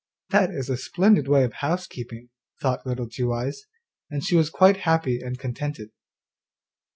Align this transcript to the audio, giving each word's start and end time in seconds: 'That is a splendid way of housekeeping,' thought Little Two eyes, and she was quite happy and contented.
'That 0.31 0.49
is 0.49 0.67
a 0.67 0.77
splendid 0.77 1.27
way 1.27 1.43
of 1.43 1.53
housekeeping,' 1.53 2.29
thought 2.59 2.87
Little 2.87 3.07
Two 3.07 3.31
eyes, 3.31 3.65
and 4.09 4.23
she 4.25 4.35
was 4.35 4.49
quite 4.49 4.77
happy 4.77 5.21
and 5.21 5.37
contented. 5.37 5.91